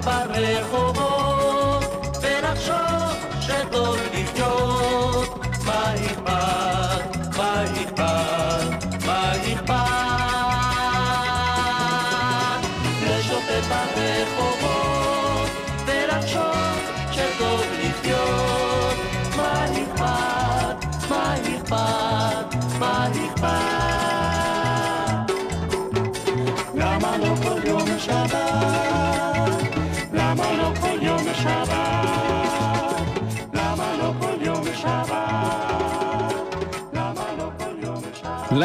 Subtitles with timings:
[0.00, 1.84] ברחובות
[2.22, 4.21] ולחשוב שטוב לחיות.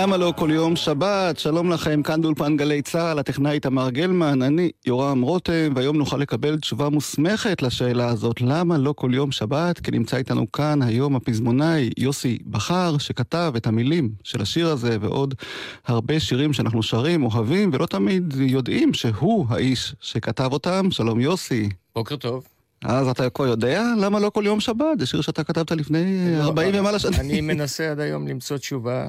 [0.07, 1.39] למה לא כל יום שבת?
[1.39, 6.59] שלום לכם, כאן באולפן גלי צה"ל, הטכנאי תמר גלמן, אני יורם רותם, והיום נוכל לקבל
[6.59, 9.79] תשובה מוסמכת לשאלה הזאת, למה לא כל יום שבת?
[9.79, 15.33] כי נמצא איתנו כאן היום הפזמונאי יוסי בכר, שכתב את המילים של השיר הזה, ועוד
[15.87, 20.91] הרבה שירים שאנחנו שרים, אוהבים, ולא תמיד יודעים שהוא האיש שכתב אותם.
[20.91, 21.69] שלום יוסי.
[21.95, 22.43] בוקר טוב.
[22.83, 24.99] אז אתה כבר יודע למה לא כל יום שבת?
[24.99, 27.13] זה שיר שאתה כתבת לפני 40 ומעלה שנים.
[27.13, 29.07] לא, אני מנסה עד היום למצוא תשובה,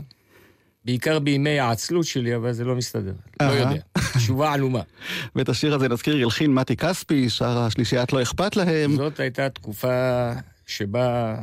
[0.88, 3.12] בעיקר בימי העצלות שלי, אבל זה לא מסתדר.
[3.42, 3.46] לא.
[3.46, 3.80] יודע.
[4.18, 4.82] תשובה עלומה.
[5.34, 8.96] ואת השיר הזה נזכיר, הלחין מתי כספי, שר השלישיית לא אכפת להם.
[8.96, 10.32] זאת הייתה תקופה
[10.66, 11.36] שבה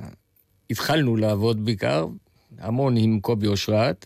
[0.69, 2.07] התחלנו לעבוד בעיקר,
[2.59, 4.05] המון עם קובי אושרת,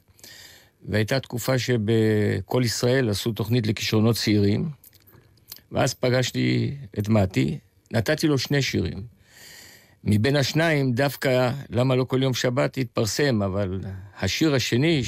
[0.90, 4.70] והייתה תקופה שבכל ישראל עשו תוכנית לכישרונות צעירים,
[5.72, 7.58] ואז פגשתי את מתי,
[7.92, 9.19] נתתי לו שני שירים.
[10.04, 13.80] מבין השניים, דווקא למה לא כל יום שבת התפרסם, אבל
[14.20, 15.02] השיר השני,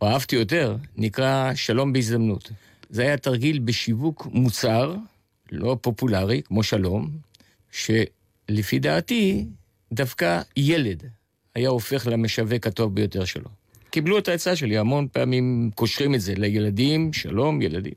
[0.00, 2.50] שאהבתי יותר, נקרא שלום בהזדמנות.
[2.90, 4.94] זה היה תרגיל בשיווק מוצר,
[5.52, 7.10] לא פופולרי, כמו שלום,
[7.72, 9.46] שלפי דעתי,
[9.92, 11.02] דווקא ילד
[11.54, 13.48] היה הופך למשווק הטוב ביותר שלו.
[13.90, 17.94] קיבלו את העצה שלי, המון פעמים קושרים את זה לילדים, שלום, ילדים.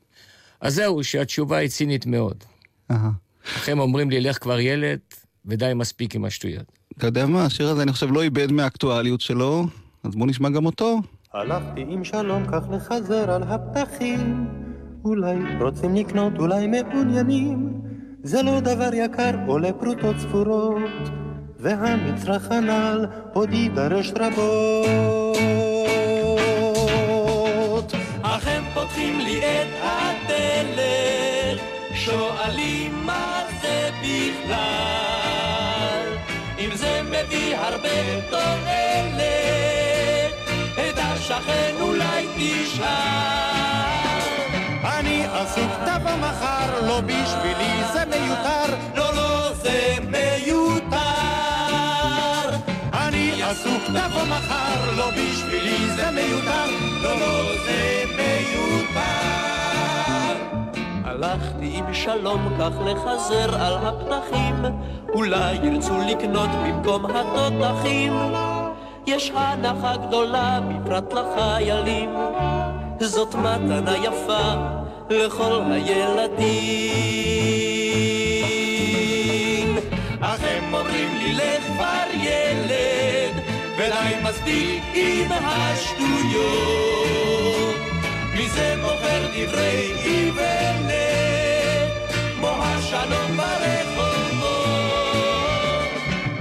[0.60, 2.44] אז זהו, שהתשובה היא צינית מאוד.
[2.90, 3.10] אהה.
[3.56, 4.98] לכם אומרים לי, לך כבר ילד,
[5.46, 6.78] ודי מספיק עם השטויות.
[6.98, 9.66] אתה יודע מה, השיר הזה אני חושב לא איבד מהאקטואליות שלו,
[10.04, 11.00] אז בואו נשמע גם אותו.
[11.34, 14.46] הלכתי עם שלום כך לחזר על הפתחים
[15.04, 17.80] אולי רוצים לקנות, אולי מעוניינים
[18.22, 21.08] זה לא דבר יקר, עולה פרוטות ספורות
[21.58, 25.38] והמצרך הנ"ל עוד יידרש רבות
[28.22, 31.60] אך הם פותחים לי את הדלת,
[31.94, 32.97] שואלים
[37.28, 37.88] מביא הרבה
[38.30, 39.22] תועלת,
[40.74, 42.84] את השכן אולי תשאל.
[44.84, 50.98] אני עסוק תבוא מחר, לא בשבילי זה מיותר לא, לא, זה מיותר.
[52.92, 56.70] אני עסוק לבוא מחר, לא בשבילי זה מיותר,
[57.02, 59.47] לא, לא, זה מיותר.
[61.08, 64.54] הלכתי עם שלום כך לחזר על הפתחים,
[65.14, 68.12] אולי ירצו לקנות במקום התותחים.
[69.06, 72.10] יש הנחה גדולה בפרט לחיילים,
[73.00, 74.54] זאת מתנה יפה
[75.10, 76.48] לכל הילדים.
[80.20, 81.82] אך הם אומרים לי לך
[82.14, 83.34] ילד,
[83.76, 87.17] ודי מספיק עם השטויות.
[88.48, 90.92] מי זה מוכר דברי איוולת,
[92.36, 94.48] כמו השלום ברחובות.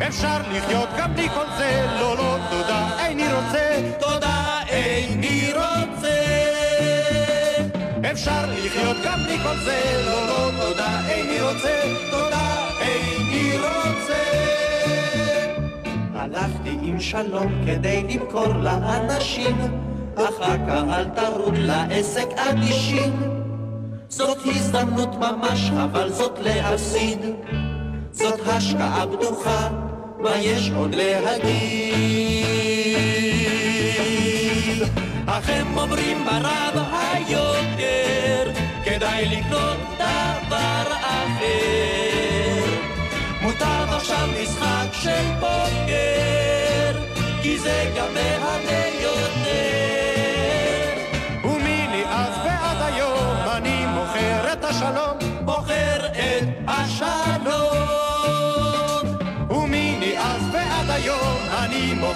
[0.07, 3.91] אפשר לחיות גם בלי כל זה, לא, לא, תודה, איני רוצה.
[3.99, 6.17] תודה איני רוצה.
[8.11, 11.81] אפשר לחיות גם בלי כל זה, לא, לא, תודה, איני רוצה.
[12.11, 14.23] תודה, איני רוצה.
[16.15, 19.57] הלכתי עם שלום כדי למכור לאנשים,
[20.17, 23.37] אך הקהל טרוד לעסק אדישים.
[24.09, 27.19] זאת הזדמנות ממש, אבל זאת להפסיד.
[28.11, 29.69] זאת השקעה בטוחה,
[30.19, 31.57] מה יש עוד להגיד?
[35.25, 38.51] אך הם אומרים ברב היוקר,
[38.85, 42.65] כדאי לקנות דבר אחר.
[43.41, 46.99] מותר עכשיו משחק של פוקר,
[47.41, 49.76] כי זה גם מהנה יותר.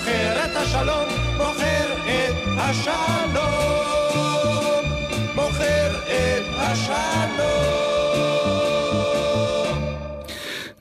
[0.01, 3.41] מוכר את השלום, מוכר את השלום,
[5.35, 7.41] מוכר את השלום.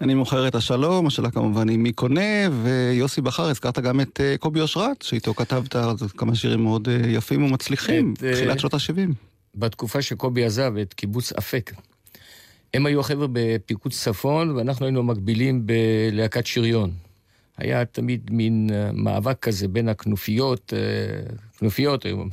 [0.00, 4.36] אני מוכר את השלום, השאלה כמובן היא מי קונה, ויוסי בכר, הזכרת גם את אה,
[4.38, 9.12] קובי אושרת, שאיתו כתבת אז כמה שירים מאוד אה, יפים ומצליחים, אה, תחילת שנות ה-70.
[9.54, 11.72] בתקופה שקובי עזב את קיבוץ אפק.
[12.74, 17.09] הם היו החבר'ה בפיקוד צפון, ואנחנו היינו מקבילים בלהקת שריון.
[17.60, 22.24] היה תמיד מין אה, מאבק כזה בין הכנופיות, אה, כנופיות היו.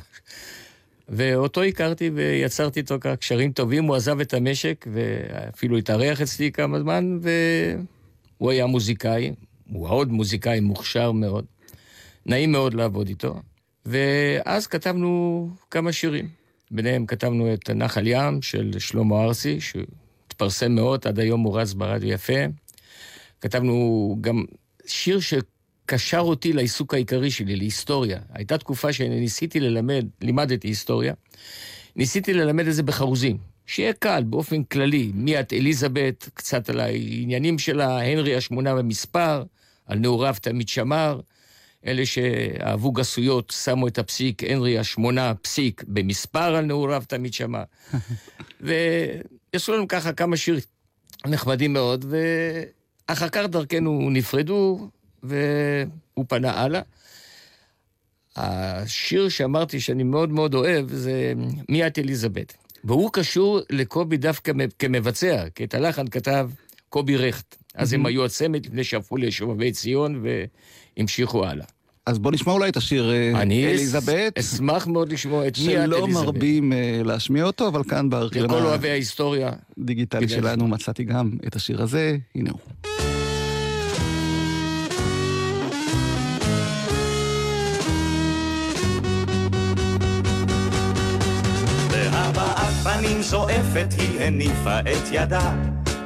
[1.08, 7.18] ואותו הכרתי ויצרתי איתו קשרים טובים, הוא עזב את המשק ואפילו התארח אצלי כמה זמן,
[8.38, 9.32] והוא היה מוזיקאי,
[9.70, 11.44] הוא עוד מוזיקאי מוכשר מאוד,
[12.26, 13.40] נעים מאוד לעבוד איתו,
[13.86, 16.28] ואז כתבנו כמה שירים.
[16.70, 22.08] ביניהם כתבנו את נחל ים של שלמה ארסי, שהתפרסם מאוד, עד היום הוא רץ ברדיו
[22.08, 22.44] יפה.
[23.40, 24.44] כתבנו גם
[24.88, 28.18] שיר שקשר אותי לעיסוק העיקרי שלי, להיסטוריה.
[28.34, 31.14] הייתה תקופה שניסיתי ללמד, לימדתי היסטוריה,
[31.96, 33.38] ניסיתי ללמד את זה בחרוזים.
[33.66, 39.44] שיהיה קל, באופן כללי, מי את אליזבת, קצת על העניינים שלה, הנרי השמונה במספר,
[39.86, 41.20] על נעוריו תמיד שמר.
[41.86, 47.62] אלה שאהבו גסויות שמו את הפסיק, הנרי השמונה פסיק במספר על נעוריו תמיד שמע.
[48.60, 50.60] ויעשו לנו ככה כמה שירים
[51.26, 52.04] נחמדים מאוד,
[53.08, 54.88] ואחר כך דרכנו נפרדו,
[55.22, 56.82] והוא פנה הלאה.
[58.36, 61.32] השיר שאמרתי שאני מאוד מאוד אוהב זה
[61.68, 62.54] מי את אליזבת.
[62.84, 66.50] והוא קשור לקובי דווקא כמבצע, כי את הלחן כתב
[66.88, 67.56] קובי רכט.
[67.74, 70.24] אז הם היו הצמד לפני שהפכו לשובבי ציון
[70.96, 71.66] והמשיכו הלאה.
[72.08, 74.38] אז בוא נשמע אולי את השיר אה, אני אליזבת.
[74.38, 75.84] אשמח מאוד לשמוע את את אליזבת.
[75.86, 79.50] שלא מרבים אה, להשמיע אותו, אבל כאן בארכיון לכל אוהבי ההיסטוריה.
[79.78, 82.60] הדיגיטלי שלנו מצאתי גם את השיר הזה, הנה הוא.
[92.82, 95.54] פנים זועפת היא הניפה את ידה,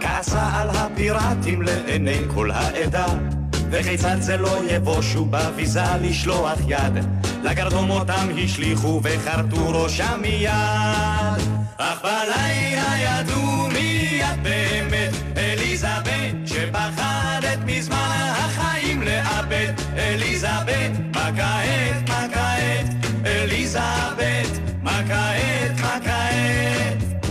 [0.01, 3.42] כעסה על הפיראטים לעיני כל העדה.
[3.73, 7.05] וכיצד זה לא יבושו בביזה לשלוח יד,
[7.43, 11.43] לגרדום אותם השליכו וחרטו ראשם מיד.
[11.79, 19.73] אך בלילה ידעו מי את באמת, אליזבת, שפחדת מזמן החיים לאבד.
[19.97, 22.87] אליזבת, מה כעת, מה כעת,
[23.27, 27.23] אליזבת, מה כעת, מה כעת,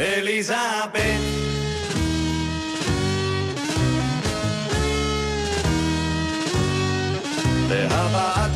[0.00, 1.27] אליזבת.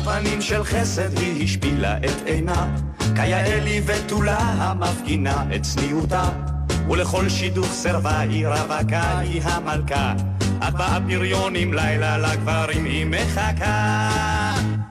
[0.03, 2.75] פנים של חסד היא השפילה את עינה,
[3.15, 6.29] כיאה לי ותולה המפגינה את צניעותה,
[6.89, 10.13] ולכל שידוך סירבה היא רווקה היא המלכה,
[10.59, 14.09] אך באפיריונים לילה לגברים היא מחכה.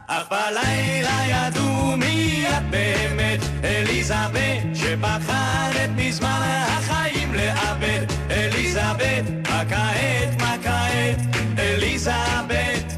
[0.07, 10.54] אך בלילה ידעו מי את באמת, אליזבת, שפחדת מזמן החיים לאבד, אליזבת, מה כעת, מה
[10.62, 11.19] כעת,
[11.59, 12.91] אליזבת,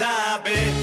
[0.00, 0.74] אליזבת.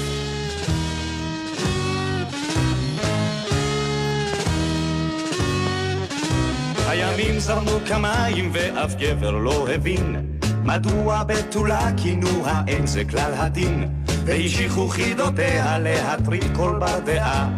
[6.88, 13.88] הימים זרמו כמים ואף גבר לא הבין מדוע בתולה כינוה אין זה כלל הדין
[14.24, 17.48] והשיכו חידותיה להטריד כל בר דעה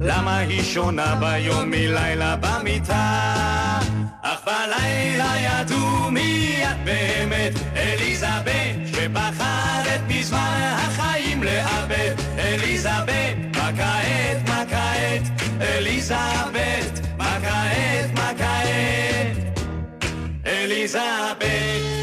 [0.00, 3.78] למה היא שונה ביום מלילה במיטה?
[4.22, 12.14] אך בלילה ידעו מיד באמת אליזבת שבחרת בזמן החיים לאבד.
[12.38, 15.22] אליזבת מה כעת מה כעת?
[15.60, 19.58] אליזבת מה כעת מה כעת?
[20.46, 22.01] אליזבת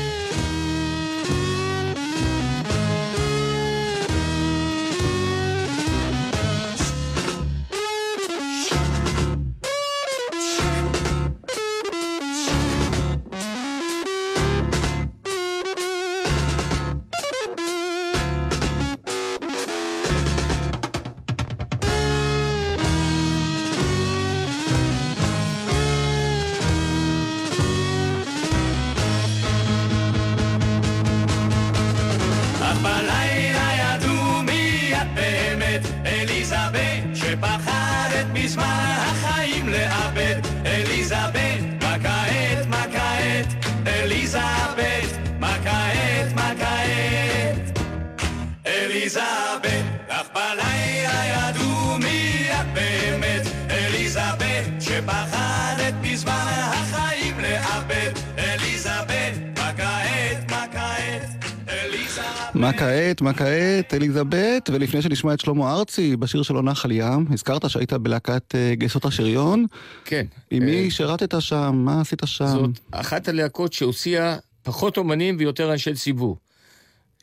[63.22, 68.56] מה כעת, אליזבת, ולפני שנשמע את שלמה ארצי בשיר שלו נחל ים, הזכרת שהיית בלהקת
[68.56, 69.66] אה, גייסות השריון,
[70.06, 70.26] כן.
[70.52, 72.48] עם אה, מי שירתת שם, מה עשית שם?
[72.48, 76.38] זאת אחת הלהקות שהוציאה פחות אומנים ויותר אנשי ציבור.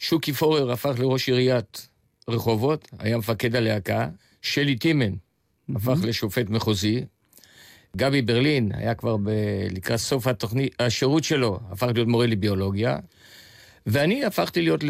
[0.00, 1.88] שוקי פורר הפך לראש עיריית
[2.28, 4.08] רחובות, היה מפקד הלהקה.
[4.42, 5.12] שלי טימן
[5.76, 7.04] הפך לשופט מחוזי.
[7.96, 9.30] גבי ברלין היה כבר ב...
[9.70, 12.98] לקראת סוף התוכנית, השירות שלו, הפך להיות מורה לביולוגיה.
[13.86, 14.84] ואני הפכתי להיות.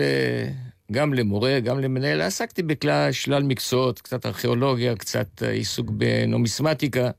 [0.92, 2.20] גם למורה, גם למנהל.
[2.20, 7.10] עסקתי בכלל שלל מקצועות, קצת ארכיאולוגיה, קצת אה, עיסוק בנומיסמטיקה.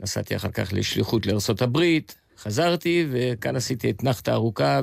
[0.00, 1.78] נסעתי אחר כך לשליחות לארה"ב,
[2.38, 4.80] חזרתי, וכאן עשיתי את נחת הארוכה,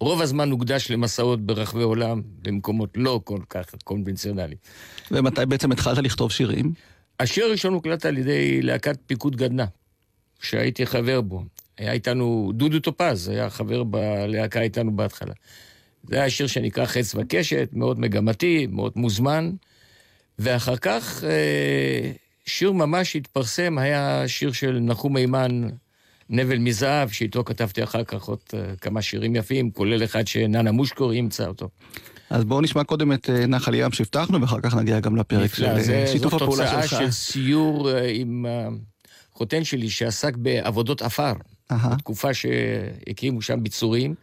[0.00, 4.58] ורוב הזמן הוקדש למסעות ברחבי עולם, במקומות לא כל כך קונבנציונליים.
[5.10, 6.72] ומתי בעצם התחלת לכתוב שירים?
[7.20, 9.64] השיר הראשון הוקלט על ידי להקת פיקוד גדנ"ע,
[10.40, 11.42] שהייתי חבר בו.
[11.78, 15.32] היה איתנו דודו טופז, היה חבר בלהקה איתנו בהתחלה.
[16.08, 19.50] זה היה שיר שנקרא חץ וקשת, מאוד מגמתי, מאוד מוזמן.
[20.38, 22.10] ואחר כך אה,
[22.46, 25.68] שיר ממש התפרסם, היה שיר של נחום מימן,
[26.30, 31.12] נבל מזהב, שאיתו כתבתי אחר כך עוד אה, כמה שירים יפים, כולל אחד שננה מושקור
[31.12, 31.68] אימצה אותו.
[32.30, 35.80] אז בואו נשמע קודם את אה, נחל ים שהבטחנו, ואחר כך נגיע גם לפרק של
[35.80, 36.98] זה- שיתוף זאת הפעולה תוצאה שלך.
[37.00, 38.46] של סיור עם
[39.32, 41.32] החותן שלי שעסק בעבודות עפר.
[41.72, 41.88] אהה.
[41.94, 44.14] בתקופה שהקימו שם ביצורים,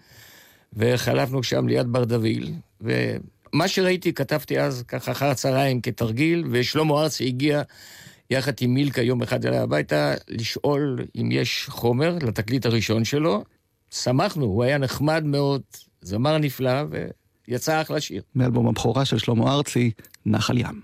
[0.75, 2.51] וחלפנו שם ליד ברדוויל,
[2.81, 7.61] ומה שראיתי כתבתי אז ככה אחר הצהריים כתרגיל, ושלמה ארצי הגיע
[8.29, 13.43] יחד עם מילקה יום אחד אליי הביתה לשאול אם יש חומר לתקליט הראשון שלו.
[13.91, 15.61] שמחנו, הוא היה נחמד מאוד,
[16.01, 16.83] זמר נפלא,
[17.47, 18.21] ויצא אחלה שיר.
[18.35, 19.91] מאלבום הבכורה של שלמה ארצי,
[20.25, 20.81] נחל ים.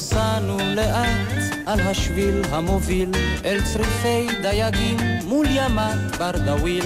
[0.00, 3.10] איך פסענו לאט על השביל המוביל
[3.44, 6.84] אל צריפי דייגים מול ימת ברדוויל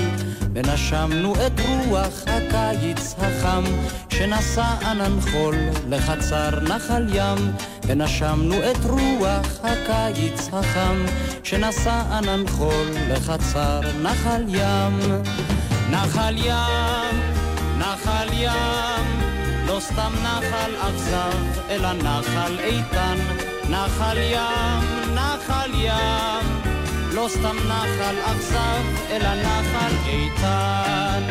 [0.55, 3.65] ונשמנו את רוח הקיץ החם
[4.09, 5.55] שנשא ענן חול
[5.89, 7.53] לחצר נחל ים.
[7.87, 11.05] ונשמנו את רוח הקיץ החם
[11.45, 15.23] שנשא ענן חול לחצר נחל ים.
[15.91, 17.21] נחל ים
[17.79, 18.74] נחל ים
[19.75, 23.17] לא סתם נחל אכזב, אלא נחל איתן.
[23.71, 26.47] נחל ים, נחל ים.
[27.15, 31.23] לא סתם נחל אכזב, אלא נחל איתן.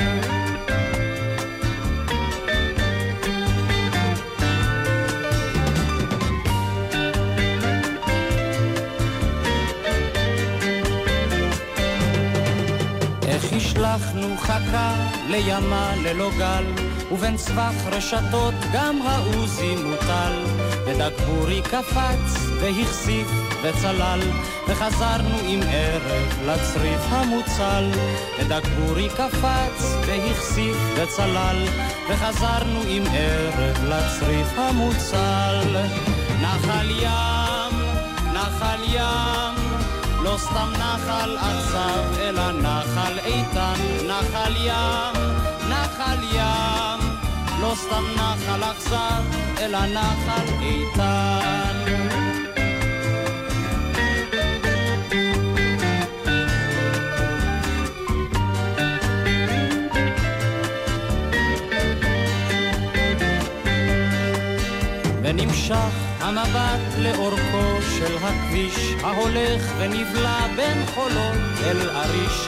[13.56, 14.96] השלכנו חכה
[15.30, 16.64] לימה ללא גל,
[17.14, 20.34] ובין סבך רשתות גם העוזי מוטל.
[20.86, 23.28] ודגבורי קפץ והכסיף
[23.64, 24.20] וצלל,
[24.68, 27.92] וחזרנו עם ערב לצריף המוצל.
[28.40, 31.66] ודגבורי קפץ והכסיף וצלל,
[32.10, 35.78] וחזרנו עם ערב לצריף המוצל.
[36.42, 37.80] נחל ים,
[38.34, 39.56] נחל ים,
[40.24, 45.34] לא סתם נחל עצב, אלא נחל איתן, נחל ים,
[45.70, 46.73] נחל ים.
[47.64, 49.24] לא סתם נחל אכזב,
[49.60, 51.78] אלא נחל איתן.
[65.24, 65.76] ונמשך
[66.20, 72.48] המבט לאורכו של הכביש ההולך ונבלע בין חולות אל עריש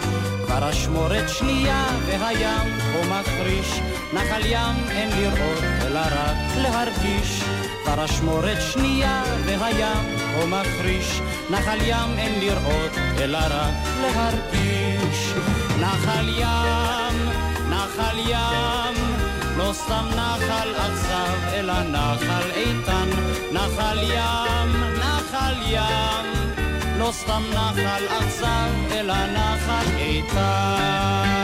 [0.63, 3.79] אשמורת שנייה והים כה מחריש
[4.13, 7.41] נחל ים אין לראות אלא רק להרגיש.
[7.83, 15.33] כבר אשמורת שנייה והים כה מחריש נחל ים אין לראות אלא רק להרגיש.
[15.79, 17.29] נחל ים,
[17.69, 18.95] נחל ים
[19.57, 23.09] לא סתם נחל עצב, אלא נחל איתן,
[23.51, 26.34] נחל ים, נחל ים.
[27.05, 31.35] לא סתם נחל עצב, אלא נחל איתן.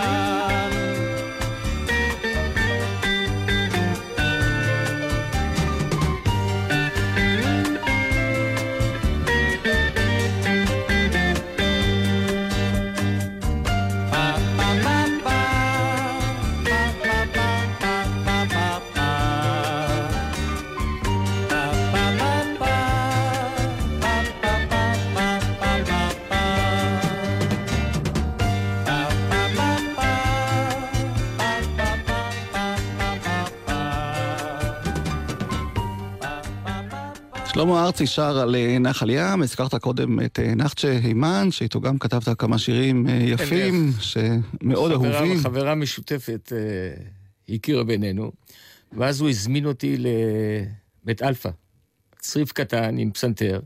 [37.62, 41.98] שלמה ארצי שר על אה, נחל ים, הזכרת קודם את אה, נחצ'ה הימן, שאיתו גם
[42.00, 45.38] כתבת כמה שירים אה, יפים, שמאוד חברה- אהובים.
[45.40, 47.04] חברה משותפת אה,
[47.56, 48.32] הכירה בינינו,
[48.98, 49.98] ואז הוא הזמין אותי
[51.04, 51.50] לבית אלפא,
[52.20, 53.60] צריף קטן עם פסנתר,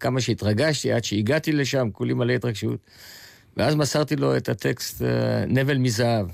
[0.00, 2.78] כמה שהתרגשתי עד שהגעתי לשם, כולי מלא התרגשות,
[3.56, 5.08] ואז מסרתי לו את הטקסט אה,
[5.46, 6.26] נבל מזהב,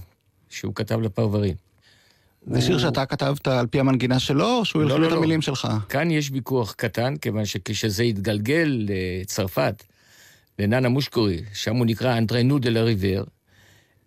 [0.48, 1.54] שהוא כתב לפרברים.
[2.46, 5.16] זה שיר שאתה כתבת על פי המנגינה שלו, או שהוא לא, הלחין לא, את לא.
[5.18, 5.68] המילים שלך?
[5.88, 9.82] כאן יש ויכוח קטן, כיוון שכשזה התגלגל לצרפת,
[10.58, 13.24] לננה מושקורי, שם הוא נקרא אנטרנו דה לריבר,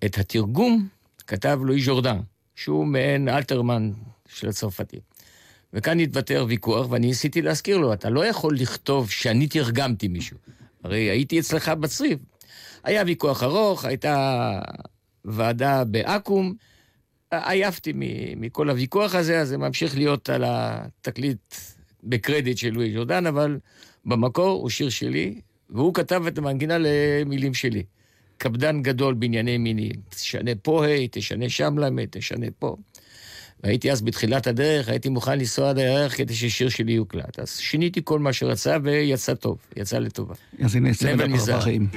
[0.05, 0.87] את התרגום
[1.27, 2.19] כתב לואי ז'ורדן,
[2.55, 3.91] שהוא מעין אלתרמן
[4.27, 4.97] של הצרפתי.
[5.73, 10.37] וכאן התוותר ויכוח, ואני ניסיתי להזכיר לו, אתה לא יכול לכתוב שאני תרגמתי מישהו.
[10.83, 12.19] הרי הייתי אצלך בצריף.
[12.83, 14.59] היה ויכוח ארוך, הייתה
[15.25, 16.53] ועדה בעכו"ם,
[17.31, 17.93] עייפתי
[18.37, 21.55] מכל הוויכוח הזה, אז זה ממשיך להיות על התקליט
[22.03, 23.59] בקרדיט של לואי ז'ורדן, אבל
[24.05, 27.83] במקור הוא שיר שלי, והוא כתב את המנגינה למילים שלי.
[28.37, 32.75] קפדן גדול בענייני מינים, תשנה פה ה', תשנה שם ל', תשנה פה.
[33.63, 37.39] והייתי אז בתחילת הדרך, הייתי מוכן לנסוע עד הירח כדי ששיר שלי יוקלט.
[37.39, 40.35] אז שיניתי כל מה שרצה ויצא טוב, יצא לטובה.
[40.59, 41.21] אז הנה מזהב.
[41.21, 41.89] הפרפרים.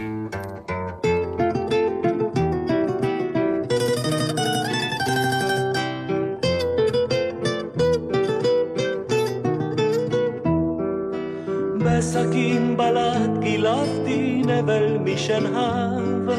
[12.02, 16.30] בסכין בלט גילפתי נבל משנהב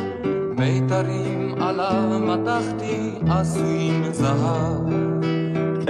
[0.58, 4.94] מיתרים עליו מתחתי עשויים זהב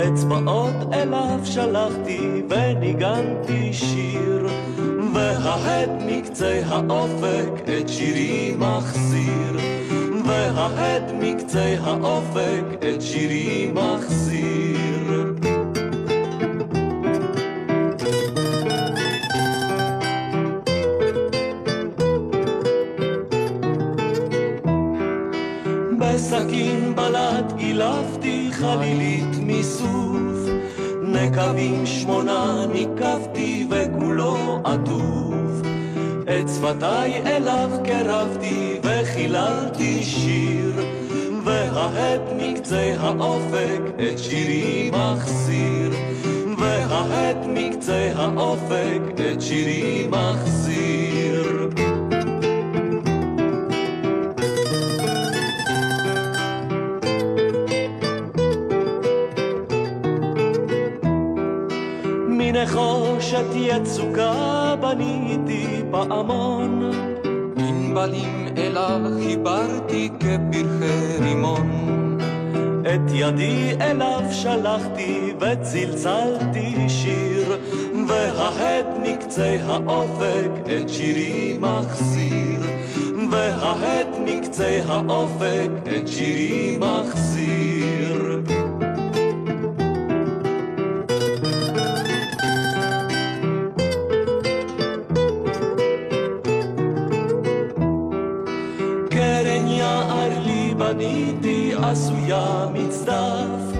[0.07, 4.47] אצבעות אליו שלחתי וניגנתי שיר
[5.13, 9.57] וההד מקצה האופק את שירי מחזיר
[10.25, 15.32] וההד מקצה האופק את שירי מחזיר
[27.73, 30.49] בלט גילפתי חלילית מסוף
[31.01, 35.67] נקבים שמונה ניקבתי וכולו עטוף.
[36.23, 40.73] את שפתיי אליו קרבתי וחיללתי שיר
[41.45, 45.91] וההד מקצה האופק את שירי מחזיר
[46.57, 51.32] וההד מקצה האופק את שירי מחזיר
[62.63, 66.91] מנחושת יצוקה בניתי פעמון
[67.57, 72.17] ענבלים אליו חיברתי כפרחי רימון.
[72.81, 77.57] את ידי אליו שלחתי וצלצלתי שיר
[78.07, 82.59] וההד מקצה האופק את שירי מחזיר
[83.31, 88.42] וההד מקצה האופק את שירי מחזיר
[101.83, 103.77] עשויה מצדף,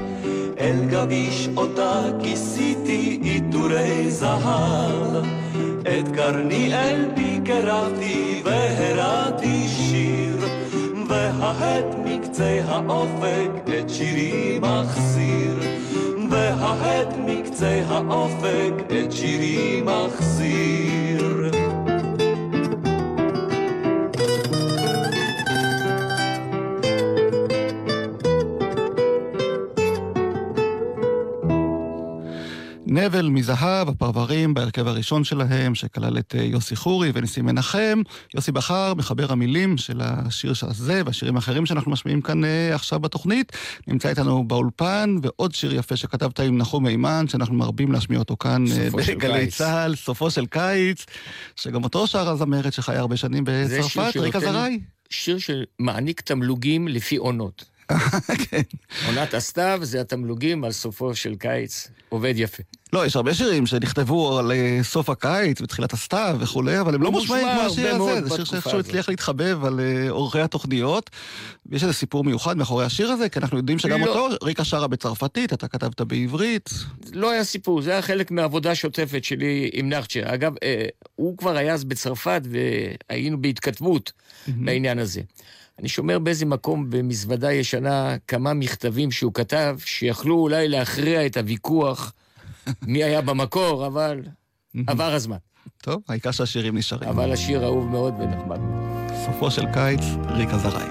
[0.59, 5.25] אל גביש אותה כיסיתי עיטורי זהב,
[5.81, 10.37] את קרני אל פי קרבתי והראתי שיר,
[11.09, 15.59] וההט מקצה האופק את שירי מחזיר,
[16.29, 21.62] וההט מקצה האופק את שירי מחזיר.
[32.93, 38.01] נבל מזהב, הפרברים בהרכב הראשון שלהם, שכלל את אה, יוסי חורי וניסים מנחם.
[38.36, 43.51] יוסי בחר, מחבר המילים של השיר הזה והשירים האחרים שאנחנו משמיעים כאן אה, עכשיו בתוכנית.
[43.88, 48.65] נמצא איתנו באולפן, ועוד שיר יפה שכתבת עם נחום מימן, שאנחנו מרבים להשמיע אותו כאן
[48.71, 51.06] אה, בגלי צה"ל, סופו של קיץ,
[51.56, 54.79] שגם אותו שר הזמרת שחיה הרבה שנים בצרפת, ריקה זרעי.
[55.10, 57.72] שיר שמעניק תמלוגים לפי עונות.
[58.49, 58.62] כן.
[59.08, 62.63] עונת הסתיו זה התמלוגים על סופו של קיץ, עובד יפה.
[62.93, 67.12] לא, יש הרבה שירים שנכתבו על אה, סוף הקיץ ותחילת הסתיו וכולי, אבל הם לא
[67.12, 68.27] מושמעים מושמע כמו השיר הזה.
[68.27, 68.79] זה שיר שאיכשהו.
[68.79, 71.10] הצליח להתחבב על אה, אורחי התוכניות.
[71.65, 74.06] ויש איזה סיפור מיוחד מאחורי השיר הזה, כי אנחנו יודעים שגם לא.
[74.06, 76.69] אותו ריקה שרה בצרפתית, אתה כתבת בעברית.
[77.13, 80.19] לא היה סיפור, זה היה חלק מהעבודה השוטפת שלי עם נחצ'ה.
[80.23, 82.41] אגב, אה, הוא כבר היה אז בצרפת
[83.10, 84.12] והיינו בהתכתבות
[84.47, 85.21] בעניין הזה.
[85.79, 92.13] אני שומר באיזה מקום במזוודה ישנה כמה מכתבים שהוא כתב, שיכלו אולי להכריע את הוויכוח
[92.81, 94.21] מי היה במקור, אבל
[94.88, 95.38] עבר הזמן.
[95.81, 97.09] טוב, העיקר שהשירים נשארים.
[97.09, 98.59] אבל השיר אהוב מאוד ונחמד.
[99.25, 100.88] סופו של קיץ, ריקה זרעי.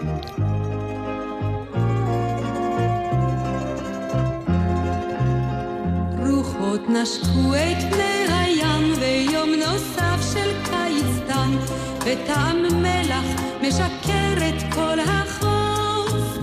[6.31, 11.57] רוחות נשקו את פני הים ויום נוסף של קיץ תם
[12.05, 16.39] וטעם מלח משקר את כל החוף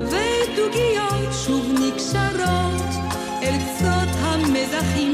[0.00, 2.90] ודוגיות שוב נקשרות
[3.42, 5.12] אל קצות המזחים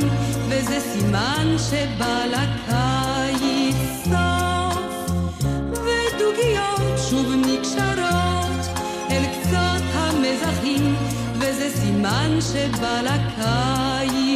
[0.48, 5.12] וזה סימן שבא לקיץ סוף
[5.72, 8.78] ודוגיות שוב נקשרות
[9.11, 10.96] אל קצות המזחים
[11.34, 14.28] וזה סימן שבא לקיץ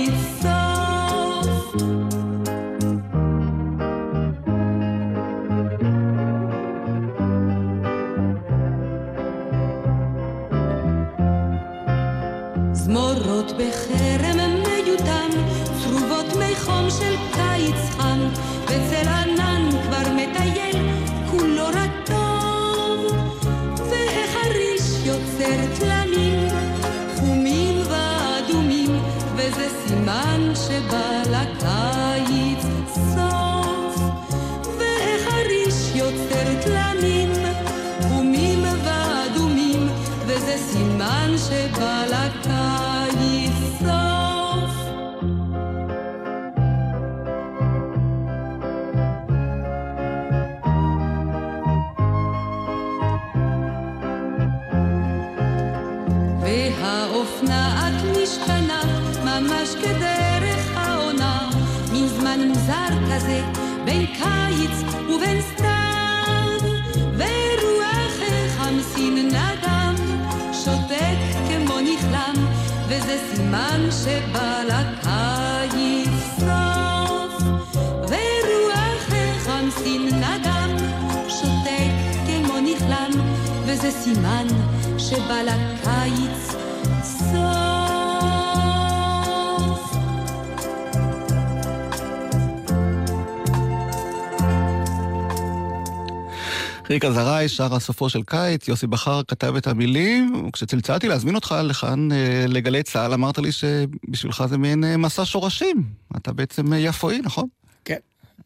[96.93, 102.13] ריקה זרעי שרה סופו של קיץ, יוסי בכר כתב את המילים, וכשצלצלתי להזמין אותך לכאן
[102.13, 105.83] אה, לגלי צה"ל, אמרת לי שבשבילך זה מעין אה, מסע שורשים.
[106.17, 107.49] אתה בעצם אה, יפואי, נכון?
[107.85, 107.99] כן.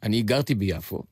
[0.02, 1.02] אני גרתי ביפו,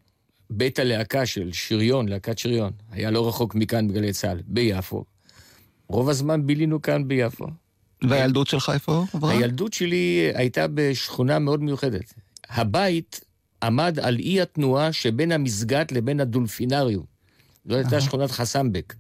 [0.51, 5.05] בית הלהקה של שריון, להקת שריון, היה לא רחוק מכאן בגלי צה"ל, ביפו.
[5.89, 7.47] רוב הזמן בילינו כאן ביפו.
[8.09, 9.33] והילדות שלך איפה עברה?
[9.33, 12.15] הילדות שלי הייתה בשכונה מאוד מיוחדת.
[12.49, 13.21] הבית
[13.63, 17.14] עמד על אי התנועה שבין המסגד לבין הדולפינריום.
[17.65, 18.95] זו הייתה שכונת חסמבק.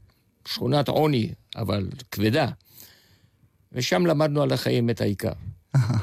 [0.46, 2.48] שכונת עוני, אבל כבדה.
[3.72, 5.32] ושם למדנו על החיים את העיקר.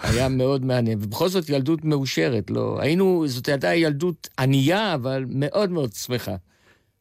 [0.03, 2.77] היה מאוד מעניין, ובכל זאת ילדות מאושרת, לא...
[2.81, 6.35] היינו, זאת הייתה ילדות ענייה, אבל מאוד מאוד שמחה.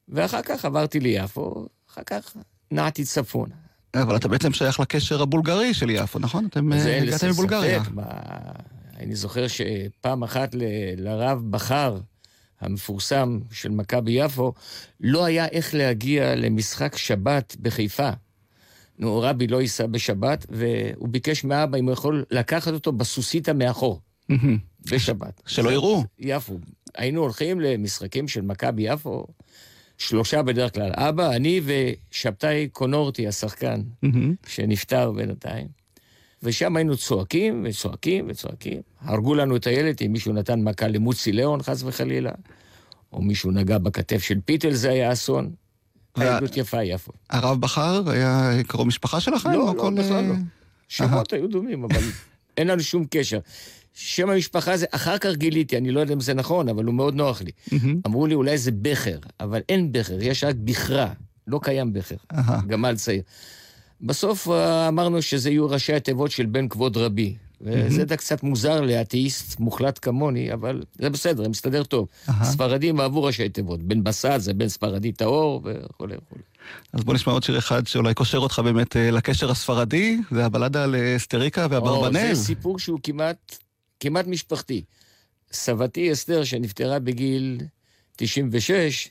[0.09, 2.37] ואחר כך עברתי ליפו, אחר כך
[2.70, 3.55] נעתי צפונה.
[3.94, 6.46] אבל אתה בעצם שייך לקשר הבולגרי של יפו, נכון?
[6.46, 7.85] אתם זה אין הגעתם מבולגריה.
[7.85, 8.05] ספק, מה...
[8.96, 10.55] אני זוכר שפעם אחת
[10.96, 11.99] לרב בכר,
[12.61, 14.53] המפורסם של מכבי יפו,
[15.01, 18.11] לא היה איך להגיע למשחק שבת בחיפה.
[18.99, 24.01] נו, רבי לא ייסע בשבת, והוא ביקש מאבא אם הוא יכול לקחת אותו בסוסיתא מאחור,
[24.90, 25.42] בשבת.
[25.46, 26.05] שלא יראו.
[26.18, 26.59] יפו.
[26.94, 29.27] היינו הולכים למשחקים של מכבי יפו,
[29.99, 33.83] שלושה בדרך כלל, אבא, אני ושבתאי קונורטי, השחקן,
[34.46, 35.80] שנפטר בינתיים.
[36.42, 38.81] ושם היינו צועקים וצועקים וצועקים.
[39.00, 42.31] הרגו לנו את הילד אם מישהו נתן מכה למוצי ליאון, חס וחלילה,
[43.12, 45.50] או מישהו נגע בכתף של פיטל, זה היה אסון.
[46.14, 47.12] עדות יפה יפו.
[47.31, 49.50] הרב בכר היה קרוב משפחה שלכם?
[49.50, 50.33] לא, לא, כל, בכלל לא.
[50.33, 50.38] אה,
[50.88, 52.00] שמות היו דומים, אבל
[52.57, 53.38] אין לנו שום קשר.
[53.94, 57.14] שם המשפחה זה, אחר כך גיליתי, אני לא יודע אם זה נכון, אבל הוא מאוד
[57.14, 57.50] נוח לי.
[58.07, 61.12] אמרו לי, אולי זה בכר, אבל אין בכר, יש רק בכרה,
[61.46, 62.16] לא קיים בכר.
[62.66, 63.22] גמל צעיר.
[64.02, 67.34] בסוף אה, אמרנו שזה יהיו ראשי התיבות של בן כבוד רבי.
[67.60, 72.08] וזה דה קצת מוזר לאתאיסט מוחלט כמוני, אבל זה בסדר, זה מסתדר טוב.
[72.42, 76.42] ספרדים אהבו ראשי תיבות, בן בסט זה בן ספרדי טהור וכולי וכולי.
[76.92, 80.84] אז בוא נשמע עוד שיר אחד שאולי קושר אותך באמת אה, לקשר הספרדי, זה הבלדה
[80.84, 82.34] על אסטריקה ואברבנל.
[82.34, 83.58] זה סיפור שהוא כמעט,
[84.00, 84.82] כמעט משפחתי.
[85.52, 87.60] סבתי אסתר, שנפטרה בגיל
[88.16, 89.08] 96,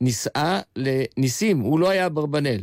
[0.00, 2.60] נישאה לניסים, הוא לא היה אברבנאל.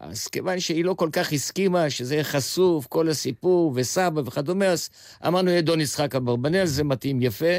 [0.00, 4.90] אז כיוון שהיא לא כל כך הסכימה שזה יהיה חשוף, כל הסיפור, וסבא וכדומה, אז
[5.26, 7.58] אמרנו, יהיה דון יצחק אברבנאל, זה מתאים יפה,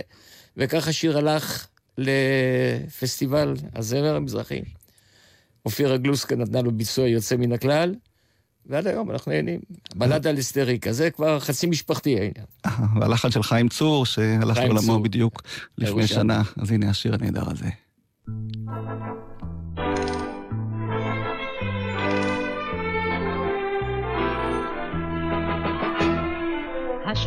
[0.57, 4.61] וכך השיר הלך לפסטיבל הזמר המזרחי.
[5.65, 7.95] אופירה גלוסקה נתנה לו ביצוע יוצא מן הכלל,
[8.65, 9.59] ועד היום אנחנו נהנים.
[9.95, 12.45] בלדה על אסטריקה, זה כבר חצי משפחתי העניין.
[13.01, 14.99] והלחן של חיים צור, שהלך לעולמו.
[14.99, 15.41] בדיוק
[15.77, 16.07] לפני.
[16.07, 16.41] שנה.
[16.57, 17.69] אז הנה השיר הנהדר הזה.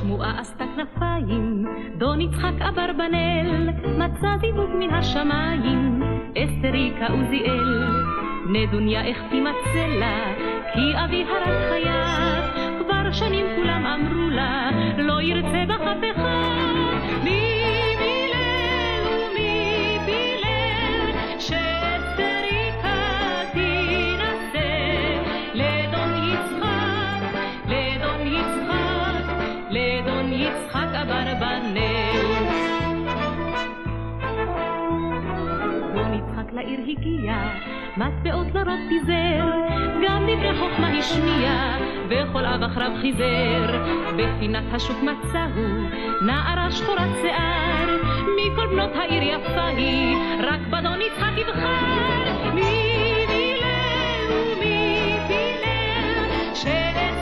[0.02, 1.66] השמועה עשתה כנפיים,
[1.98, 6.02] דון יצחק אברבנאל, מצא זיווג מן השמיים,
[6.38, 7.84] אסתריקה עוזיאל.
[8.48, 10.34] נדוניה איך תימצא לה,
[10.74, 12.42] כי אבי הרג חייו,
[12.78, 16.21] כבר שנים כולם אמרו לה, לא ירצה אחד.
[36.62, 37.34] לעיר הגיע,
[37.96, 39.44] מטבעות לרוב פיזר,
[40.06, 41.76] גם דברי חוכמה השמיע,
[42.08, 43.84] וכל אב אחריו חיזר.
[44.16, 45.62] בפינת השוק מצאו
[46.26, 47.96] נערה שחורת שיער,
[48.36, 52.54] מכל בנות העיר יפה היא, רק בדון יצחק יבחר.
[52.54, 52.60] מי
[53.28, 57.21] מילל ומי פילל, שאסתריקה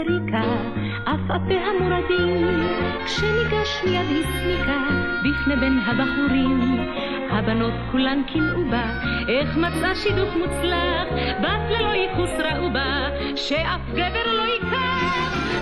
[0.00, 0.42] ענוגה היא אסתריקה,
[1.06, 2.66] עפעפיה מורדים,
[3.04, 4.78] כשניגש מיד הסמיקה
[5.20, 6.78] בפני בין הבחורים.
[7.30, 8.84] הבנות כולן קינאו בה,
[9.28, 11.08] איך מצאה שידוך מוצלח,
[11.42, 15.53] בת ללא ייחוס ראו בה, שאף גבר לא ייקח.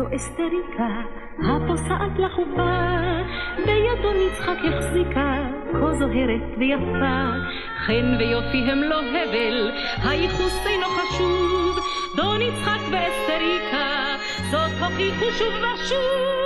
[0.00, 0.88] זו אסתריקה,
[1.38, 2.72] הפוסעת לחופה,
[3.56, 5.34] בידו יצחק החזיקה,
[5.72, 7.30] כה זוהרת ויפה,
[7.86, 9.70] חן ויופי הם לא הבל,
[10.02, 11.78] הייחוס אינו חשוב,
[12.16, 14.16] דון יצחק ואסתריקה,
[14.50, 16.39] זאת הוכיחו שוב ושוב.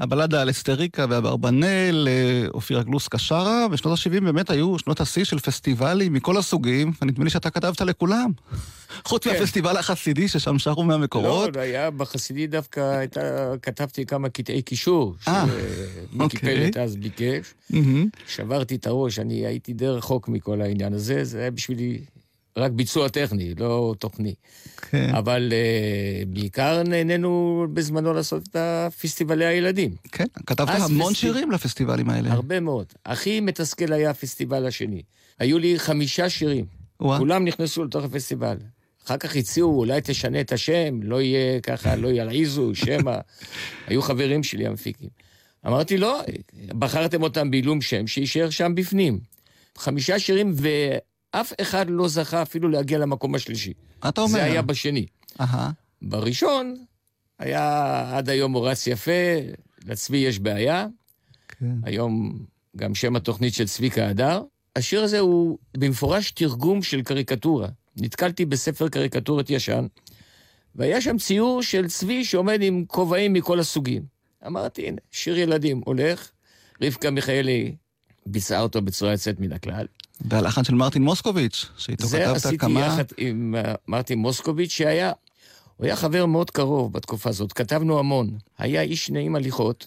[0.00, 5.38] הבלדה על אסתריקה ואברבנאל, אה, אופירה גלוסקה שרה, ושנות ה-70 באמת היו שנות השיא של
[5.38, 8.30] פסטיבלים מכל הסוגים, ונדמה לי שאתה כתבת לכולם.
[9.04, 9.30] חוץ כן.
[9.30, 11.56] מהפסטיבל החסידי, ששם שרו מהמקורות.
[11.56, 16.56] לא, היה בחסידי דווקא, הייתה, כתבתי כמה קטעי קישור, אה, שמיקי אוקיי.
[16.56, 17.54] פלט אז ביקש.
[17.70, 18.08] מהמם.
[18.26, 21.98] שברתי את הראש, אני הייתי די רחוק מכל העניין הזה, זה היה בשבילי
[22.58, 24.34] רק ביצוע טכני, לא תוכני.
[24.90, 25.14] כן.
[25.14, 29.94] אבל uh, בעיקר נהנינו בזמנו לעשות את הפסטיבלי הילדים.
[30.12, 32.32] כן, כתבת המון פסטיב- שירים לפסטיבלים האלה.
[32.32, 32.86] הרבה מאוד.
[33.06, 35.02] הכי מתסכל היה הפסטיבל השני.
[35.38, 36.64] היו לי חמישה שירים.
[37.00, 37.18] וואה.
[37.18, 38.56] כולם נכנסו לתוך הפסטיבל.
[39.06, 43.16] אחר כך הציעו, אולי תשנה את השם, לא יהיה ככה, לא ילעיזו, שמא.
[43.86, 45.08] היו חברים שלי המפיקים.
[45.66, 46.20] אמרתי, לא,
[46.78, 49.18] בחרתם אותם בעילום שם, שיישאר שם בפנים.
[49.78, 50.52] חמישה שירים,
[51.34, 53.72] ואף אחד לא זכה אפילו להגיע למקום השלישי.
[54.02, 54.32] מה אתה אומר?
[54.32, 55.06] זה היה בשני.
[55.40, 55.70] אהה.
[56.02, 56.74] בראשון
[57.38, 59.12] היה עד היום הוא רץ יפה,
[59.84, 60.86] לצבי יש בעיה.
[61.48, 61.74] כן.
[61.82, 62.38] היום
[62.76, 64.42] גם שם התוכנית של צביקה הדר.
[64.76, 67.68] השיר הזה הוא במפורש תרגום של קריקטורה.
[67.96, 69.86] נתקלתי בספר קריקטורת ישן,
[70.74, 74.02] והיה שם ציור של צבי שעומד עם כובעים מכל הסוגים.
[74.46, 76.30] אמרתי, הנה, שיר ילדים הולך,
[76.82, 77.76] רבקה מיכאלי
[78.28, 79.86] ביצעה אותו בצורה יוצאת מן הכלל.
[80.20, 82.80] והלחן של מרטין מוסקוביץ', שאיתו זה כתבת עשיתי כמה...
[82.80, 85.12] יחד עם uh, מרטין מוסקוביץ', שהיה,
[85.76, 88.38] הוא היה חבר מאוד קרוב בתקופה הזאת, כתבנו המון.
[88.58, 89.86] היה איש נעים הליכות,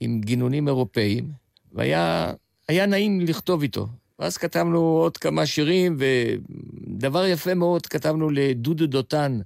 [0.00, 1.30] עם גינונים אירופאיים,
[1.72, 2.32] והיה
[2.68, 3.86] היה נעים לכתוב איתו.
[4.18, 9.40] ואז כתבנו עוד כמה שירים, ודבר יפה מאוד, כתבנו לדודו דותן,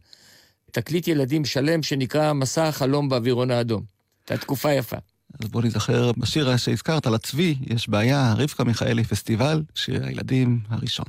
[0.70, 3.82] תקליט ילדים שלם שנקרא מסע החלום באווירון האדום.
[4.28, 4.96] הייתה תקופה יפה.
[5.40, 11.06] אז בוא נזכר בשיר שהזכרת, לצבי, יש בעיה, רבקה מיכאלי פסטיבל, שיר הילדים הראשון.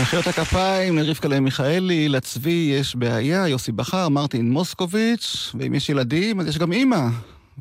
[0.00, 6.46] מחיאות הכפיים לרבקה מיכאלי, לצבי יש בעיה, יוסי בכר, מרטין מוסקוביץ', ואם יש ילדים, אז
[6.46, 7.08] יש גם אימא.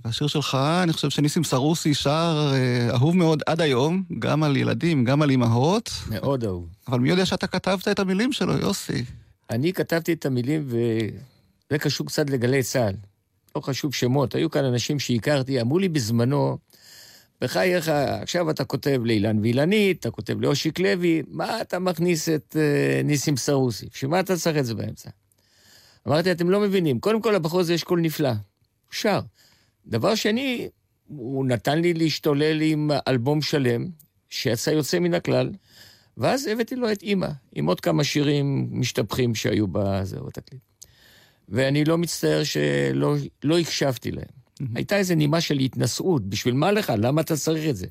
[0.05, 5.03] והשיר שלך, אני חושב שניסים סרוסי שר אה, אהוב מאוד עד היום, גם על ילדים,
[5.03, 5.91] גם על אימהות.
[6.09, 6.67] מאוד אהוב.
[6.87, 9.03] אבל מי יודע שאתה כתבת את המילים שלו, יוסי?
[9.49, 12.95] אני כתבתי את המילים, וזה קשור קצת לגלי צה"ל.
[13.55, 16.57] לא חשוב שמות, היו כאן אנשים שהכרתי, אמרו לי בזמנו,
[17.41, 17.89] בחייך,
[18.21, 23.37] עכשיו אתה כותב לאילן וילנית, אתה כותב לאושיק לוי, מה אתה מכניס את uh, ניסים
[23.37, 23.85] סרוסי?
[23.93, 25.09] בשביל מה אתה צריך את זה באמצע?
[26.07, 28.35] אמרתי, אתם לא מבינים, קודם כל לבחור הזה יש קול נפלא, הוא
[28.91, 29.19] שר.
[29.87, 30.69] דבר שני,
[31.07, 33.87] הוא נתן לי להשתולל עם אלבום שלם,
[34.29, 35.51] שיצא יוצא מן הכלל,
[36.17, 40.61] ואז הבאתי לו את אימא, עם עוד כמה שירים משתבחים שהיו בזה, בתקליט.
[41.49, 44.38] ואני לא מצטער שלא לא הקשבתי להם.
[44.75, 46.93] הייתה איזו נימה של התנשאות, בשביל מה לך?
[46.97, 47.87] למה אתה צריך את זה?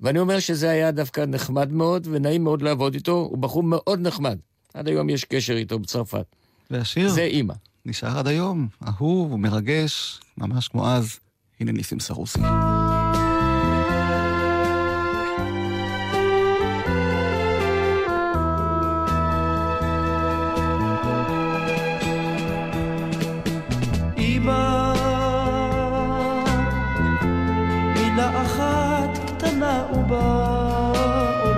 [0.00, 4.38] ואני אומר שזה היה דווקא נחמד מאוד ונעים מאוד לעבוד איתו, הוא בחור מאוד נחמד.
[4.74, 6.26] עד היום יש קשר איתו בצרפת.
[6.70, 7.54] והשיר זה אימא.
[7.86, 11.18] נשאר עד היום, אהוב ומרגש, ממש כמו אז.
[11.60, 12.40] הנה ניסים סרוסי.
[29.92, 31.54] ובעולם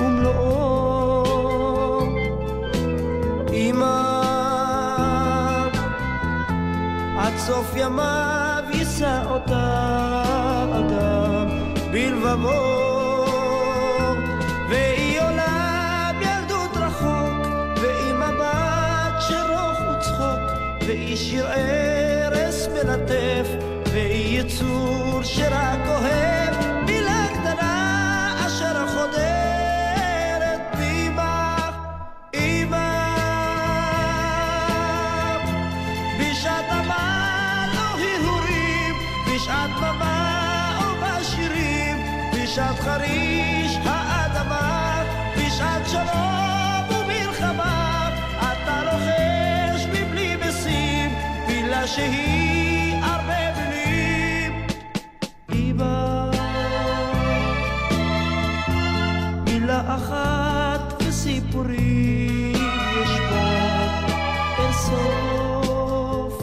[0.00, 1.24] ומלואו.
[3.52, 4.20] אמא,
[7.18, 10.24] עד סוף ימיו יישא אותה
[10.72, 11.48] אדם
[11.92, 12.84] בלבבו.
[20.86, 23.46] והיא שיר ארס מלטף,
[23.92, 24.93] והיא יצור
[42.84, 45.02] חריש האדמה,
[45.36, 51.10] בשעת שלום ומלחמה, אתה לוחש מבלי משים,
[51.46, 54.66] מילה שהיא הרבה מילים.
[55.52, 56.30] אמא,
[59.44, 62.52] מילה אחת וסיפורים
[63.02, 63.46] יש בה
[64.58, 66.42] אין סוף.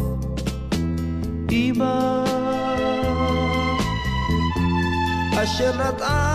[1.52, 2.24] אמא,
[5.44, 6.31] אשר נטעה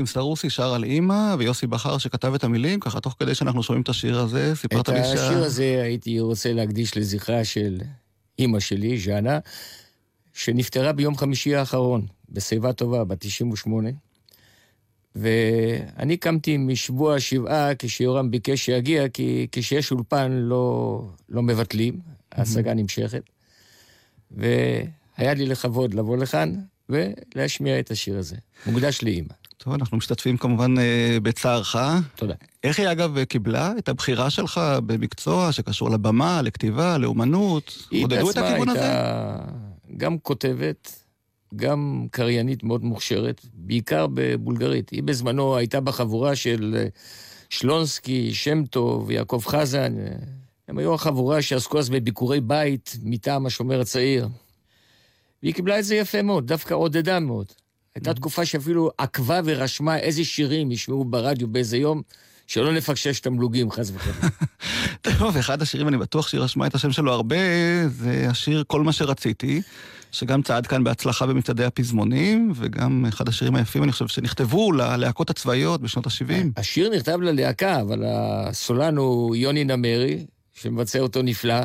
[0.00, 3.82] ניסים סרוסי שר על אימא, ויוסי בכר שכתב את המילים, ככה תוך כדי שאנחנו שומעים
[3.82, 5.12] את השיר הזה, סיפרת את לי שה...
[5.12, 7.80] השיר הזה הייתי רוצה להקדיש לזכרה של
[8.38, 9.38] אימא שלי, ז'אנה,
[10.32, 13.88] שנפטרה ביום חמישי האחרון, בשיבה טובה, בת 98.
[15.16, 22.00] ואני קמתי משבוע השבעה כשיורם ביקש שיגיע, כי כשיש אולפן לא, לא מבטלים,
[22.32, 23.22] ההשגה נמשכת.
[24.30, 26.54] והיה לי לכבוד לבוא לכאן
[26.88, 28.36] ולהשמיע את השיר הזה.
[28.66, 29.47] מוקדש לאימא.
[29.58, 31.76] טוב, אנחנו משתתפים כמובן אה, בצערך.
[32.16, 32.34] תודה.
[32.64, 37.88] איך היא אגב קיבלה את הבחירה שלך במקצוע שקשור לבמה, לכתיבה, לאומנות?
[38.02, 38.92] עודדו את הכיוון הזה?
[39.96, 41.04] גם כותבת,
[41.56, 44.90] גם קריינית מאוד מוכשרת, בעיקר בבולגרית.
[44.90, 46.86] היא בזמנו הייתה בחבורה של אה,
[47.50, 49.94] שלונסקי, שם טוב, יעקב חזן.
[50.68, 54.28] הם היו החבורה שעסקו אז בביקורי בית מטעם השומר הצעיר.
[55.42, 57.46] והיא קיבלה את זה יפה מאוד, דווקא עודדה מאוד.
[57.98, 62.02] הייתה תקופה שאפילו עקבה ורשמה איזה שירים ישמעו ברדיו באיזה יום,
[62.46, 64.28] שלא נפקשש תמלוגים, חס וחלילה.
[65.18, 67.36] טוב, אחד השירים, אני בטוח שהיא רשמה את השם שלו הרבה,
[67.88, 69.62] זה השיר "כל מה שרציתי",
[70.12, 75.80] שגם צעד כאן בהצלחה במצעדי הפזמונים, וגם אחד השירים היפים, אני חושב, שנכתבו ללהקות הצבאיות
[75.80, 76.32] בשנות ה-70.
[76.56, 81.60] השיר נכתב ללהקה, אבל הסולן הוא יוני נמרי, שמבצע אותו נפלא.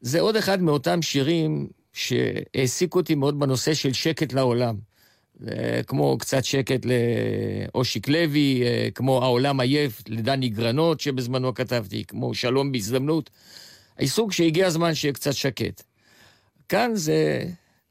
[0.00, 4.76] זה עוד אחד מאותם שירים שהעסיקו אותי מאוד בנושא של שקט לעולם.
[5.86, 12.72] כמו קצת שקט לאושיק לוי, אה, כמו העולם עייף לדני גרנות שבזמנו כתבתי, כמו שלום
[12.72, 13.30] בהזדמנות.
[13.98, 15.82] העיסוק שהגיע הזמן שיהיה קצת שקט.
[16.68, 17.44] כאן זה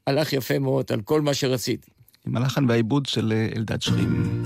[0.06, 1.90] הלך יפה מאוד על כל מה שרציתי.
[2.26, 4.42] עם הלחן והעיבוד של אלדד שרים.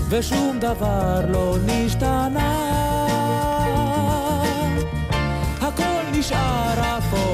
[0.10, 2.56] ושום דבר לא נשתנה.
[5.62, 7.25] הכל נשאר אפור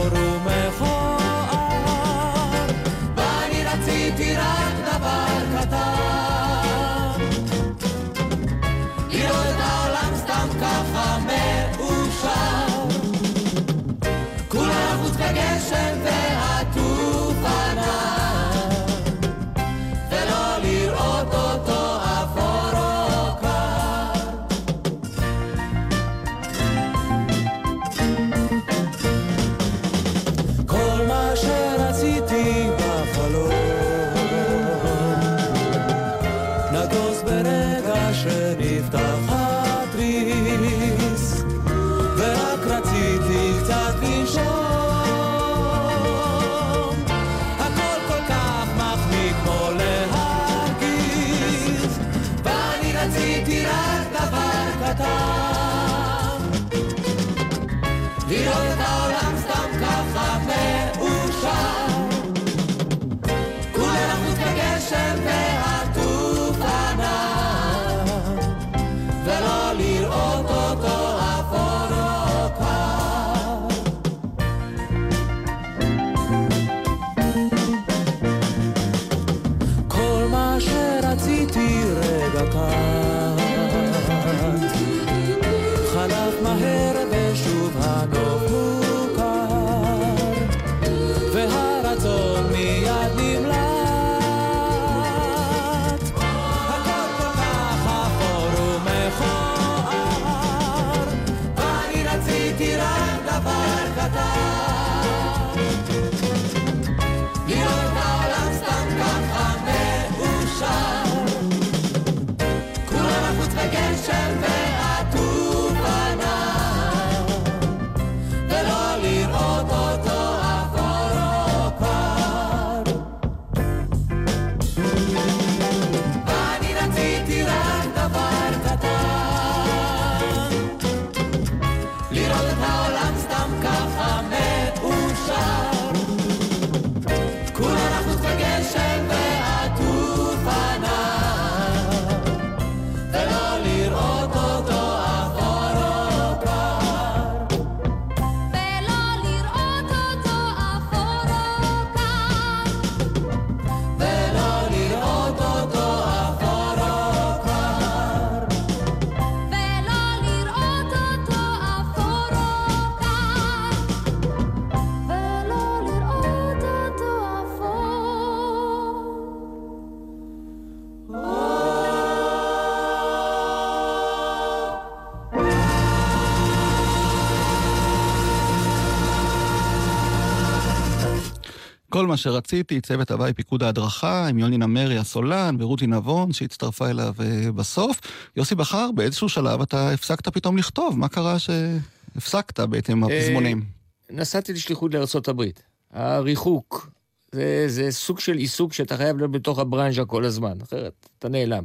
[182.12, 187.52] מה שרציתי, צוות הוואי פיקוד ההדרכה, עם יוני נמרי הסולן ורותי נבון שהצטרפה אליו אה,
[187.52, 188.02] בסוף.
[188.36, 193.64] יוסי בכר, באיזשהו שלב אתה הפסקת פתאום לכתוב, מה קרה שהפסקת בעצם עם הפזמונים?
[194.10, 195.64] נסעתי לשליחות הברית.
[195.92, 196.90] הריחוק,
[197.32, 201.64] זה, זה סוג של עיסוק שאתה חייב להיות בתוך הברנז'ה כל הזמן, אחרת אתה נעלם.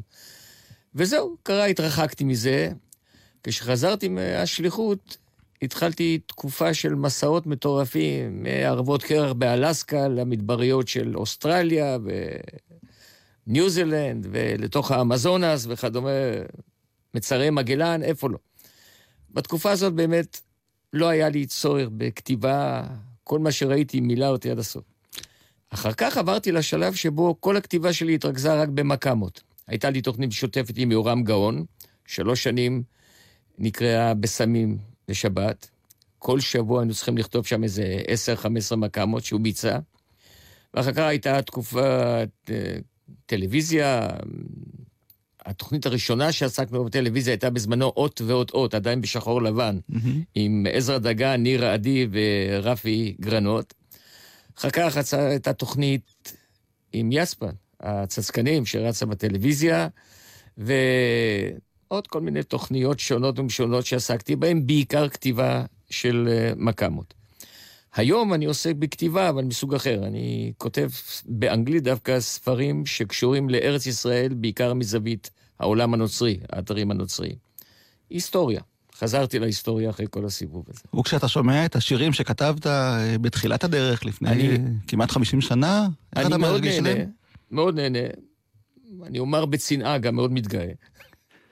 [0.94, 2.70] וזהו, קרה, התרחקתי מזה.
[3.42, 5.16] כשחזרתי מהשליחות,
[5.62, 11.98] התחלתי תקופה של מסעות מטורפים, מערבות קרח באלסקה למדבריות של אוסטרליה
[13.46, 16.10] וניו זילנד ולתוך האמזונס וכדומה,
[17.14, 18.38] מצרי מגלן, איפה לא.
[19.30, 20.40] בתקופה הזאת באמת
[20.92, 22.82] לא היה לי צורך בכתיבה,
[23.24, 24.84] כל מה שראיתי מילא אותי עד הסוף.
[25.70, 29.42] אחר כך עברתי לשלב שבו כל הכתיבה שלי התרכזה רק במקאמות.
[29.66, 31.64] הייתה לי תוכנית משותפת עם יורם גאון,
[32.06, 32.82] שלוש שנים
[33.58, 34.78] נקראה בסמים
[35.08, 35.68] לשבת.
[36.18, 38.00] כל שבוע היינו צריכים לכתוב שם איזה
[38.72, 39.78] 10-15 מקאמות שהוא ביצע.
[40.74, 42.76] ואחר כך הייתה תקופת אה,
[43.26, 44.08] טלוויזיה.
[45.46, 49.78] התוכנית הראשונה שעסקנו בטלוויזיה הייתה בזמנו אות ועוד אות, עדיין בשחור לבן,
[50.34, 53.74] עם עזרא דגן, ניר עדי ורפי גרנות.
[54.58, 56.36] אחר כך הייתה תוכנית
[56.92, 57.50] עם יספן,
[57.80, 59.88] הצצקנים שרצה בטלוויזיה,
[61.90, 67.14] ועוד כל מיני תוכניות שונות ומשונות שעסקתי בהן, בעיקר כתיבה של אה, מקאמות.
[67.94, 70.06] היום אני עוסק בכתיבה, אבל מסוג אחר.
[70.06, 70.88] אני כותב
[71.26, 75.30] באנגלית דווקא ספרים שקשורים לארץ ישראל, בעיקר מזווית
[75.60, 77.34] העולם הנוצרי, האתרים הנוצריים.
[78.10, 78.60] היסטוריה.
[78.98, 80.80] חזרתי להיסטוריה אחרי כל הסיבוב הזה.
[81.00, 84.58] וכשאתה שומע את השירים שכתבת אה, בתחילת הדרך, לפני אני-
[84.88, 87.08] כמעט 50 שנה, איך אני אתה מאוד מרגיש נהנה, להם?
[87.50, 87.98] מאוד נהנה.
[89.06, 90.68] אני אומר בצנעה, גם מאוד מתגאה.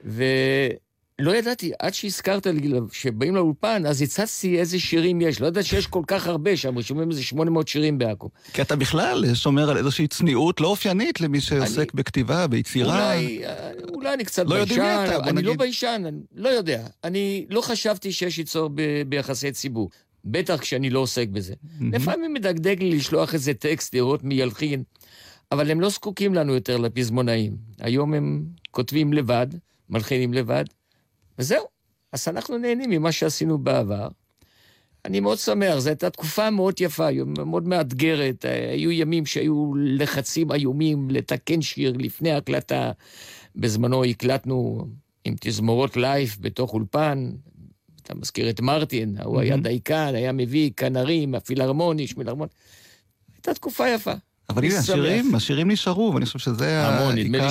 [0.05, 5.41] ולא ידעתי, עד שהזכרת לי שבאים לאולפן, אז הצצתי איזה שירים יש.
[5.41, 8.29] לא ידעתי שיש כל כך הרבה שם, רשומים איזה 800 שירים באקו"ם.
[8.53, 13.13] כי אתה בכלל שומר על איזושהי צניעות לא אופיינית למי שעוסק בכתיבה, ביצירה.
[13.15, 13.41] אולי,
[13.93, 15.57] אולי אני קצת לא ביישן, אתה, אני לא נגיד.
[15.57, 16.87] ביישן, אני לא יודע.
[17.03, 19.89] אני לא חשבתי שיש לי צורך ב- ביחסי ציבור.
[20.25, 21.53] בטח כשאני לא עוסק בזה.
[21.81, 24.83] לפעמים מדגדג לי לשלוח איזה טקסט, לראות מי ילחין,
[25.51, 27.55] אבל הם לא זקוקים לנו יותר לפזמונאים.
[27.79, 29.47] היום הם כותבים לבד,
[29.89, 30.65] מלחינים לבד,
[31.39, 31.65] וזהו.
[32.11, 34.07] אז אנחנו נהנים ממה שעשינו בעבר.
[35.05, 38.45] אני מאוד שמח, זו הייתה תקופה מאוד יפה, מאוד מאתגרת.
[38.71, 42.91] היו ימים שהיו לחצים איומים לתקן שיר לפני הקלטה.
[43.55, 44.87] בזמנו הקלטנו
[45.25, 47.31] עם תזמורות live בתוך אולפן.
[48.01, 49.63] אתה מזכיר את מרטין, הוא היה מהמם.
[49.63, 52.49] דייקן, היה מביא כנרים, הפילהרמוני, שמילהרמוני.
[53.33, 54.13] הייתה תקופה יפה.
[54.49, 54.79] אבל הנה.
[54.79, 57.03] השירים, השירים נשארו, ואני חושב שזה העיקר.
[57.03, 57.49] המון, נדמה לי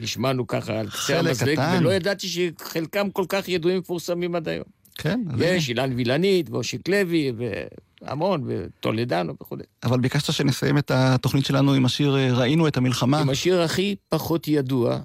[0.00, 1.76] שנשמענו ככה על קצה המזלג, קטן.
[1.80, 4.64] ולא ידעתי שחלקם כל כך ידועים ומפורסמים עד היום.
[4.98, 7.32] כן, יש, אילן וילנית, ואושיק לוי,
[8.02, 9.56] והמון, וטולדנו וכו'.
[9.82, 13.20] אבל ביקשת שנסיים את התוכנית שלנו עם השיר אה, "ראינו את המלחמה".
[13.20, 14.98] עם השיר הכי פחות ידוע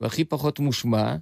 [0.00, 1.14] והכי פחות מושמע,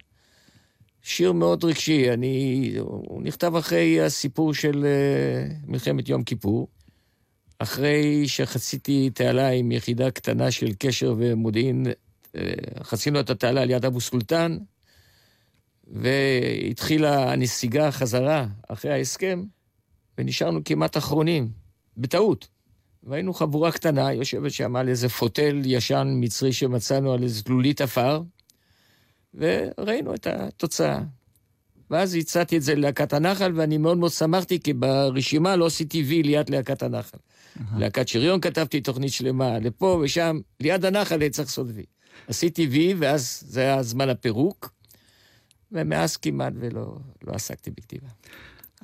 [1.02, 2.12] שיר מאוד רגשי.
[2.12, 2.72] אני...
[2.78, 6.68] הוא נכתב אחרי הסיפור של אה, מלחמת יום כיפור,
[7.58, 11.86] אחרי שחציתי תעלה עם יחידה קטנה של קשר ומודיעין,
[12.36, 12.52] אה,
[12.82, 14.58] חצינו את התעלה על יד אבו סולטן,
[15.86, 19.44] והתחילה הנסיגה חזרה אחרי ההסכם,
[20.18, 21.48] ונשארנו כמעט אחרונים,
[21.96, 22.48] בטעות.
[23.02, 28.22] והיינו חבורה קטנה, יושבת שם על איזה פוטל ישן מצרי שמצאנו על איזה תלולית עפר,
[29.34, 31.00] וראינו את התוצאה.
[31.90, 36.22] ואז הצעתי את זה ללהקת הנחל, ואני מאוד מאוד שמחתי, כי ברשימה לא עשיתי וי
[36.22, 37.18] ליד להקת הנחל.
[37.76, 41.84] להקת שריון כתבתי תוכנית שלמה, לפה ושם, ליד הנחל צריך לעשות וי.
[42.28, 44.72] עשיתי וי, ואז זה היה זמן הפירוק,
[45.72, 46.96] ומאז כמעט ולא
[47.26, 48.08] לא עסקתי בכתיבה.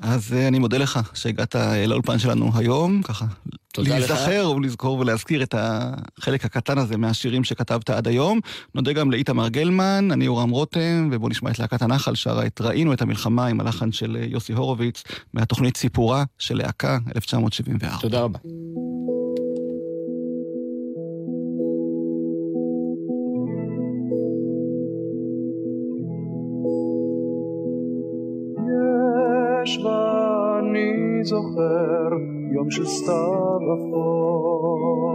[0.01, 3.27] אז אה, אני מודה לך שהגעת לאולפן שלנו היום, ככה.
[3.73, 4.11] תודה לך.
[4.11, 8.41] להיזכר ולזכור ולהזכיר את החלק הקטן הזה מהשירים שכתבת עד היום.
[8.75, 12.93] נודה גם לאיתמר גלמן, אני יורם רותם, ובואו נשמע את להקת הנחל שרה את ראינו
[12.93, 15.03] את המלחמה עם הלחן של אה, יוסי הורוביץ,
[15.35, 17.97] מהתוכנית סיפורה של להקה 1974.
[18.01, 18.39] תודה רבה.
[31.31, 32.11] זוכר
[32.55, 35.11] יום של סתיו אפור.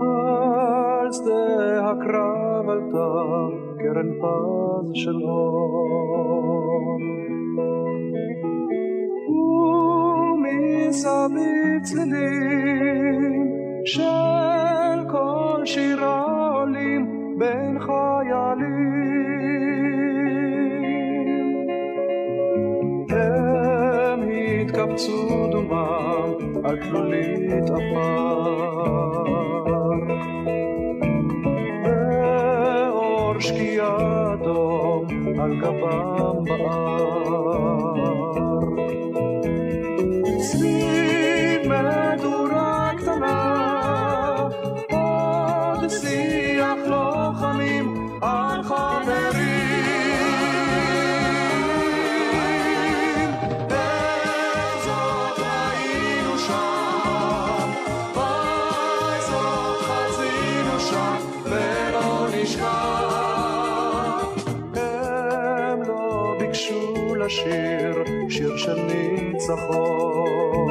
[0.00, 3.12] על שדה הקרב עלתה
[3.78, 6.98] קרן פז של אור.
[10.32, 13.52] ומסביב צלילים
[13.84, 16.24] של כל שירה
[16.54, 17.02] עולים
[17.38, 18.91] בין חיילים.
[24.92, 28.42] התקבצו דומם על תלולית עפר.
[31.84, 35.06] ואור שקיעה אדום
[35.40, 35.60] על
[67.24, 70.68] לשיר שיר של ניצחון.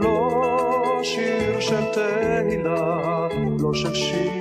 [0.00, 3.28] לא שיר של תהילה,
[3.60, 4.37] לא של שיר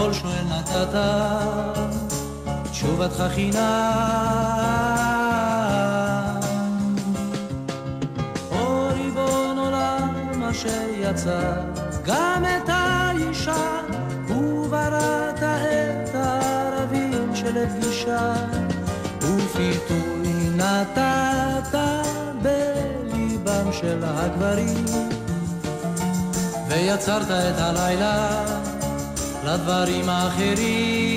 [0.00, 0.98] לכל שואל נתת,
[2.70, 3.60] תשובתך חינם.
[8.50, 11.52] או ריבון עולם אשר יצא,
[12.04, 13.80] גם את האישה,
[14.28, 18.34] ובראת את הערבים שלפגישה,
[19.20, 21.78] ופיתוי נתת
[22.42, 24.84] בליבם של הגברים,
[26.68, 28.59] ויצרת את הלילה.
[29.54, 31.09] לדברים האחרים.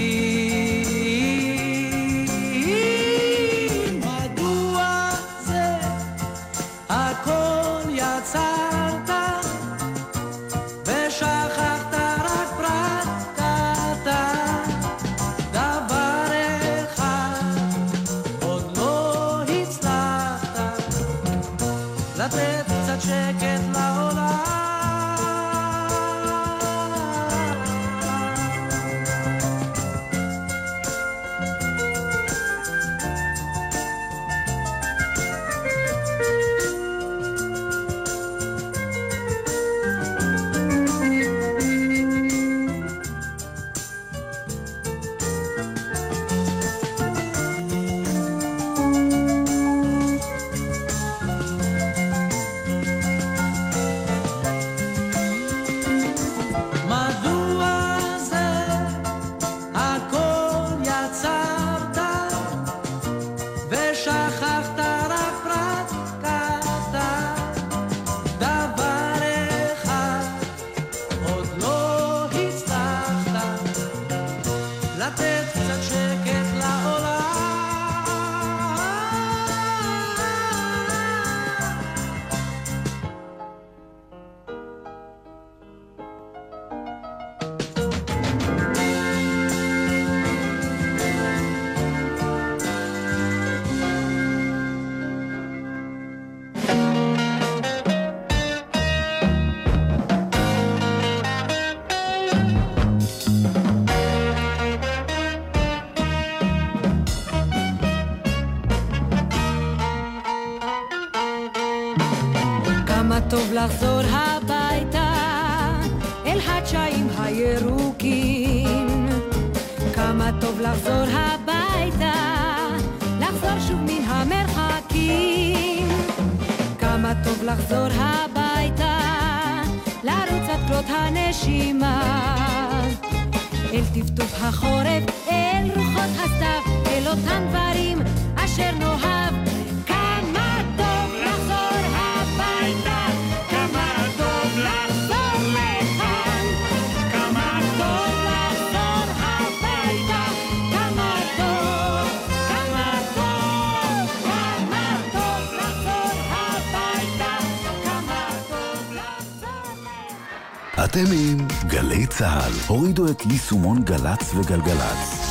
[162.23, 162.53] צה"ל.
[162.67, 165.22] הורידו את יישומון גל"צ וגלגלצ.